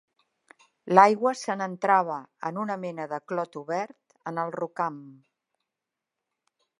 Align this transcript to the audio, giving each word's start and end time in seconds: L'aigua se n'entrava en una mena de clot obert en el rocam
L'aigua 0.93 1.33
se 1.41 1.55
n'entrava 1.59 2.15
en 2.49 2.57
una 2.63 2.77
mena 2.85 3.07
de 3.13 3.21
clot 3.33 3.57
obert 3.65 4.17
en 4.33 4.43
el 4.45 4.55
rocam 4.59 5.01